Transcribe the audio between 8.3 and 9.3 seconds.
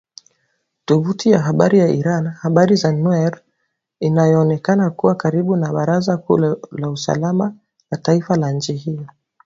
la nchi hiyo.